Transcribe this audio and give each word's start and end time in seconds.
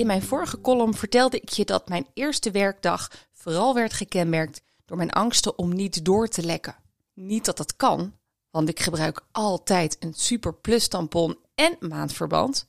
In 0.00 0.06
mijn 0.06 0.22
vorige 0.22 0.60
column 0.60 0.94
vertelde 0.94 1.40
ik 1.40 1.48
je 1.48 1.64
dat 1.64 1.88
mijn 1.88 2.06
eerste 2.14 2.50
werkdag 2.50 3.10
vooral 3.32 3.74
werd 3.74 3.92
gekenmerkt 3.92 4.62
door 4.84 4.96
mijn 4.96 5.10
angsten 5.10 5.58
om 5.58 5.74
niet 5.74 6.04
door 6.04 6.28
te 6.28 6.42
lekken. 6.42 6.76
Niet 7.14 7.44
dat 7.44 7.56
dat 7.56 7.76
kan, 7.76 8.14
want 8.50 8.68
ik 8.68 8.80
gebruik 8.80 9.20
altijd 9.32 9.96
een 10.00 10.14
Super 10.14 10.54
Plus 10.54 10.88
tampon 10.88 11.38
en 11.54 11.76
maandverband. 11.80 12.68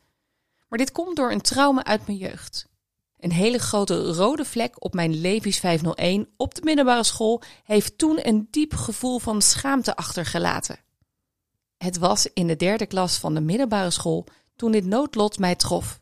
Maar 0.67 0.79
dit 0.79 0.91
komt 0.91 1.15
door 1.15 1.31
een 1.31 1.41
trauma 1.41 1.83
uit 1.83 2.05
mijn 2.05 2.17
jeugd. 2.17 2.67
Een 3.19 3.31
hele 3.31 3.59
grote 3.59 4.13
rode 4.13 4.45
vlek 4.45 4.83
op 4.83 4.93
mijn 4.93 5.21
Levi's 5.21 5.59
501 5.59 6.29
op 6.37 6.55
de 6.55 6.61
middelbare 6.63 7.03
school 7.03 7.41
heeft 7.63 7.97
toen 7.97 8.27
een 8.27 8.47
diep 8.49 8.73
gevoel 8.73 9.19
van 9.19 9.41
schaamte 9.41 9.95
achtergelaten. 9.95 10.79
Het 11.77 11.97
was 11.97 12.27
in 12.33 12.47
de 12.47 12.55
derde 12.55 12.85
klas 12.85 13.17
van 13.17 13.33
de 13.33 13.41
middelbare 13.41 13.91
school 13.91 14.25
toen 14.55 14.71
dit 14.71 14.85
noodlot 14.85 15.39
mij 15.39 15.55
trof. 15.55 16.00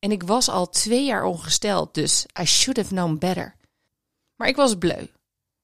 En 0.00 0.10
ik 0.10 0.22
was 0.22 0.48
al 0.48 0.68
twee 0.68 1.04
jaar 1.04 1.24
ongesteld, 1.24 1.94
dus 1.94 2.26
I 2.40 2.44
should 2.44 2.76
have 2.76 2.94
known 2.94 3.18
better. 3.18 3.56
Maar 4.36 4.48
ik 4.48 4.56
was 4.56 4.78
bleu. 4.78 5.06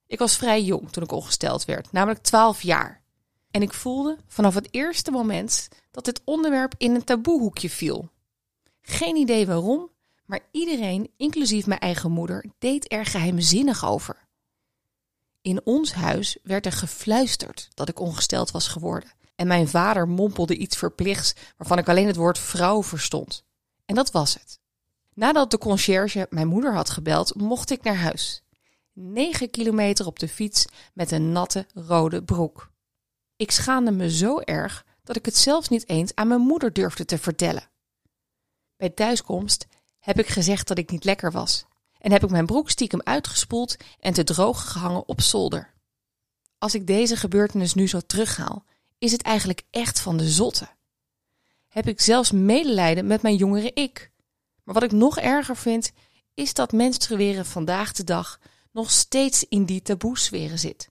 Ik 0.07 0.19
was 0.19 0.37
vrij 0.37 0.63
jong 0.63 0.91
toen 0.91 1.03
ik 1.03 1.13
ongesteld 1.13 1.65
werd, 1.65 1.93
namelijk 1.93 2.23
12 2.23 2.63
jaar. 2.63 3.03
En 3.51 3.63
ik 3.63 3.73
voelde 3.73 4.19
vanaf 4.27 4.55
het 4.55 4.69
eerste 4.71 5.11
moment 5.11 5.69
dat 5.91 6.05
dit 6.05 6.21
onderwerp 6.25 6.75
in 6.79 6.95
een 6.95 7.05
taboehoekje 7.05 7.71
viel. 7.71 8.09
Geen 8.83 9.17
idee 9.17 9.47
waarom, 9.47 9.91
maar 10.25 10.41
iedereen, 10.51 11.11
inclusief 11.17 11.67
mijn 11.67 11.81
eigen 11.81 12.11
moeder, 12.11 12.45
deed 12.59 12.93
er 12.93 13.05
geheimzinnig 13.05 13.85
over. 13.87 14.27
In 15.43 15.61
ons 15.65 15.93
huis 15.93 16.39
werd 16.43 16.67
er 16.67 16.73
gefluisterd 16.73 17.69
dat 17.75 17.89
ik 17.89 18.01
ongesteld 18.01 18.51
was 18.51 18.69
geworden. 18.69 19.11
En 19.35 19.47
mijn 19.47 19.69
vader 19.69 20.09
mompelde 20.09 20.57
iets 20.57 20.77
verplichts 20.77 21.35
waarvan 21.57 21.79
ik 21.79 21.89
alleen 21.89 22.07
het 22.07 22.17
woord 22.17 22.39
vrouw 22.39 22.83
verstond. 22.83 23.45
En 23.87 23.95
dat 23.95 24.11
was 24.11 24.35
het. 24.35 24.61
Nadat 25.15 25.51
de 25.51 25.59
conciërge 25.59 26.27
mijn 26.31 26.47
moeder 26.47 26.75
had 26.75 26.91
gebeld, 26.91 27.35
mocht 27.35 27.71
ik 27.71 27.83
naar 27.83 27.97
huis. 27.97 28.43
9 28.93 29.51
kilometer 29.51 30.07
op 30.07 30.19
de 30.19 30.29
fiets 30.29 30.65
met 30.93 31.11
een 31.11 31.33
natte 31.33 31.67
rode 31.75 32.23
broek. 32.23 32.71
Ik 33.37 33.51
schaamde 33.51 33.91
me 33.91 34.11
zo 34.11 34.41
erg 34.41 34.85
dat 35.03 35.17
ik 35.17 35.25
het 35.25 35.37
zelfs 35.37 35.69
niet 35.69 35.89
eens 35.89 36.15
aan 36.15 36.29
mijn 36.29 36.41
moeder 36.41 36.73
durfde 36.73 37.05
te 37.05 37.19
vertellen. 37.19 37.69
Bij 38.77 38.91
thuiskomst 38.91 39.67
heb 39.99 40.19
ik 40.19 40.29
gezegd 40.29 40.69
dat 40.69 40.79
ik 40.79 40.91
niet 40.91 41.05
lekker 41.05 41.33
was 41.33 41.67
en 41.99 42.13
heb 42.13 42.25
ik 42.25 42.31
mijn 42.31 42.47
broek 42.47 42.71
stiekem 42.71 43.01
uitgespoeld 43.03 43.77
en 44.01 44.13
te 44.13 44.25
droog 44.25 44.73
gehangen 44.73 45.09
op 45.09 45.21
zolder. 45.21 45.75
Als 46.59 46.75
ik 46.75 46.87
deze 46.87 47.17
gebeurtenis 47.17 47.75
nu 47.75 47.89
zo 47.89 48.01
terughaal, 48.01 48.65
is 48.99 49.13
het 49.13 49.23
eigenlijk 49.23 49.63
echt 49.71 50.01
van 50.01 50.17
de 50.17 50.29
zotte. 50.29 50.69
Heb 51.77 51.89
ik 51.89 52.01
zelfs 52.01 52.31
medelijden 52.31 53.07
met 53.07 53.23
mijn 53.23 53.37
jongere 53.37 53.73
ik. 53.73 54.11
Maar 54.65 54.75
wat 54.75 54.83
ik 54.83 54.93
nog 54.93 55.19
erger 55.19 55.57
vind, 55.57 55.93
is 56.35 56.55
dat 56.55 56.73
menstrueren 56.73 57.47
vandaag 57.47 57.93
de 57.93 58.05
dag 58.05 58.41
nog 58.73 58.91
steeds 58.91 59.45
in 59.49 59.65
die 59.65 59.83
taboesferen 59.83 60.59
zit. 60.59 60.91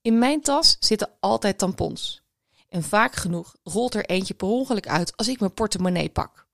In 0.00 0.18
mijn 0.18 0.40
tas 0.40 0.76
zitten 0.80 1.10
altijd 1.20 1.58
tampons. 1.58 2.22
En 2.68 2.82
vaak 2.82 3.14
genoeg 3.14 3.56
rolt 3.62 3.94
er 3.94 4.04
eentje 4.04 4.34
per 4.34 4.48
ongeluk 4.48 4.88
uit 4.88 5.16
als 5.16 5.28
ik 5.28 5.40
mijn 5.40 5.54
portemonnee 5.54 6.08
pak. 6.08 6.46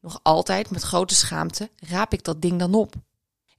Nog 0.00 0.20
altijd 0.22 0.70
met 0.70 0.82
grote 0.82 1.14
schaamte 1.14 1.70
raap 1.76 2.12
ik 2.12 2.24
dat 2.24 2.42
ding 2.42 2.58
dan 2.58 2.74
op. 2.74 2.94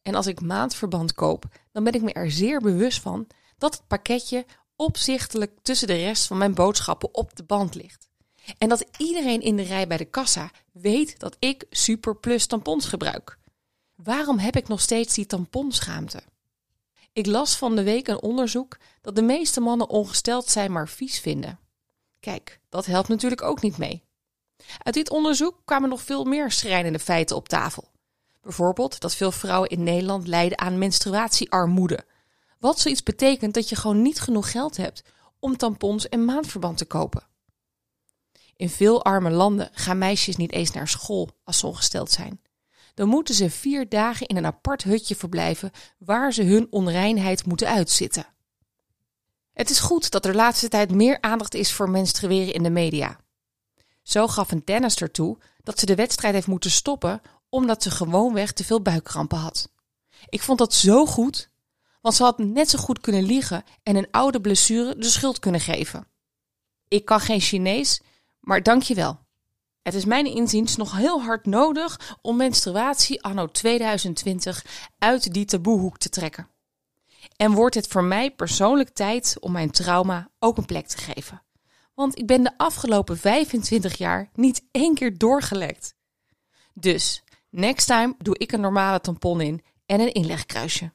En 0.02 0.16
als 0.16 0.28
ik 0.28 0.42
maandverband 0.42 1.14
koop, 1.14 1.46
dan 1.72 1.84
ben 1.84 1.94
ik 1.94 2.02
me 2.02 2.14
er 2.14 2.32
zeer 2.32 2.62
bewust 2.62 3.02
van 3.02 3.28
dat 3.58 3.74
het 3.74 3.88
pakketje 3.88 4.46
opzichtelijk 4.76 5.60
tussen 5.62 5.88
de 5.88 5.96
rest 5.96 6.28
van 6.28 6.38
mijn 6.38 6.54
boodschappen 6.54 7.14
op 7.14 7.36
de 7.36 7.44
band 7.44 7.76
ligt. 7.76 8.06
En 8.58 8.70
dat 8.70 8.86
iedereen 8.98 9.42
in 9.42 9.56
de 9.56 9.64
rij 9.64 9.88
bij 9.88 9.98
de 9.98 10.06
kassa 10.06 10.52
weet 10.72 11.20
dat 11.20 11.36
ik 11.40 11.66
Super 11.70 12.16
Plus 12.16 12.46
tampons 12.46 12.86
gebruik. 12.86 13.38
Waarom 13.96 14.38
heb 14.38 14.56
ik 14.56 14.68
nog 14.68 14.82
steeds 14.82 15.14
die 15.14 15.26
tamponschaamte? 15.26 16.22
Ik 17.14 17.26
las 17.26 17.56
van 17.56 17.76
de 17.76 17.84
week 17.84 18.08
een 18.08 18.22
onderzoek 18.22 18.78
dat 19.02 19.16
de 19.16 19.22
meeste 19.22 19.60
mannen 19.62 19.90
ongesteld 19.90 20.50
zijn 20.50 20.72
maar 20.72 20.90
vies 20.90 21.20
vinden. 21.20 21.60
Kijk, 22.20 22.60
dat 22.70 22.86
helpt 22.86 23.08
natuurlijk 23.08 23.42
ook 23.42 23.62
niet 23.62 23.78
mee. 23.78 24.04
Uit 24.84 24.96
dit 24.96 25.10
onderzoek 25.10 25.62
kwamen 25.66 25.90
nog 25.90 26.02
veel 26.02 26.24
meer 26.24 26.52
schrijnende 26.52 27.00
feiten 27.00 27.36
op 27.36 27.50
tafel. 27.50 27.92
Bijvoorbeeld 28.42 29.00
dat 29.00 29.16
veel 29.16 29.32
vrouwen 29.32 29.70
in 29.70 29.84
Nederland 29.84 30.28
lijden 30.28 30.60
aan 30.60 30.78
menstruatiearmoede. 30.78 32.06
Wat 32.60 32.80
zoiets 32.80 33.04
betekent 33.04 33.54
dat 33.54 33.70
je 33.70 33.76
gewoon 33.76 34.02
niet 34.02 34.20
genoeg 34.20 34.52
geld 34.52 34.78
hebt 34.78 35.04
om 35.40 35.58
tampons 35.58 36.10
en 36.10 36.26
maandverband 36.26 36.78
te 36.78 36.86
kopen. 36.86 37.24
In 38.56 38.70
veel 38.70 39.04
arme 39.04 39.30
landen 39.30 39.70
gaan 39.74 39.98
meisjes 39.98 40.36
niet 40.36 40.52
eens 40.52 40.72
naar 40.72 40.88
school 40.88 41.30
als 41.44 41.60
ze 41.60 41.68
ongesteld 41.68 42.12
zijn. 42.12 42.42
Dan 42.94 43.08
moeten 43.08 43.36
ze 43.36 43.50
vier 43.50 43.90
dagen 43.90 44.28
in 44.28 44.38
een 44.38 44.46
apart 44.46 44.84
hutje 44.84 45.16
verblijven 45.16 45.72
waar 45.98 46.34
ze 46.34 46.44
hun 46.44 46.68
onreinheid 46.70 47.46
moeten 47.46 47.68
uitzitten. 47.68 48.26
Het 49.54 49.70
is 49.70 49.80
goed 49.80 50.12
dat 50.12 50.26
er 50.26 50.32
de 50.32 50.38
laatste 50.38 50.68
tijd 50.68 50.92
meer 50.92 51.22
aandacht 51.22 51.54
is 51.54 51.72
voor 51.72 51.90
menstrueren 51.90 52.54
in 52.54 52.64
de 52.64 52.70
media. 52.70 53.20
Zo 54.02 54.28
gaf 54.28 54.52
een 54.52 54.64
tennister 54.64 55.12
toe 55.12 55.38
dat 55.64 55.80
ze 55.80 55.86
de 55.86 55.96
wedstrijd 55.96 56.34
heeft 56.34 56.48
moeten 56.48 56.72
stoppen 56.72 57.22
omdat 57.50 57.84
ze 57.84 57.92
gewoonweg 57.92 58.52
te 58.52 58.64
veel 58.64 58.82
buikkrampen 58.82 59.38
had. 59.38 59.70
Ik 60.30 60.42
vond 60.42 60.58
dat 60.58 60.74
zo 60.74 61.06
goed, 61.06 61.50
want 62.02 62.16
ze 62.16 62.24
had 62.24 62.38
net 62.38 62.70
zo 62.70 62.78
goed 62.78 63.00
kunnen 63.00 63.24
liegen 63.24 63.64
en 63.84 63.96
een 63.96 64.08
oude 64.12 64.42
blessure 64.42 64.98
de 64.98 65.10
schuld 65.10 65.40
kunnen 65.40 65.62
geven. 65.62 66.08
Ik 66.88 67.06
kan 67.06 67.20
geen 67.20 67.40
Chinees, 67.40 68.02
maar 68.46 68.64
dank 68.64 68.82
je 68.82 68.96
wel. 68.96 69.20
Het 69.82 69.94
is 69.94 70.06
mijn 70.06 70.26
inziens 70.26 70.76
nog 70.76 70.98
heel 70.98 71.22
hard 71.22 71.46
nodig 71.46 72.18
om 72.22 72.38
menstruatie 72.38 73.24
anno 73.24 73.48
2020 73.48 74.66
uit 74.98 75.34
die 75.34 75.46
taboehoek 75.46 75.98
te 75.98 76.10
trekken. 76.10 76.48
En 77.36 77.52
wordt 77.52 77.76
het 77.76 77.88
voor 77.88 78.04
mij 78.04 78.32
persoonlijk 78.32 78.90
tijd 78.90 79.38
om 79.40 79.52
mijn 79.52 79.72
trauma 79.72 80.30
ook 80.40 80.58
een 80.58 80.66
plek 80.66 80.88
te 80.88 80.98
geven. 80.98 81.42
Want 81.94 82.18
ik 82.18 82.28
ben 82.28 82.44
de 82.44 82.58
afgelopen 82.58 83.18
25 83.18 83.98
jaar 83.98 84.30
niet 84.34 84.64
één 84.72 84.96
keer 84.96 85.18
doorgelekt. 85.18 85.96
Dus, 86.74 87.24
next 87.50 87.88
time 87.88 88.16
doe 88.18 88.38
ik 88.38 88.52
een 88.52 88.62
normale 88.62 89.02
tampon 89.02 89.42
in 89.42 89.64
en 89.86 90.00
een 90.00 90.14
inlegkruisje. 90.14 90.92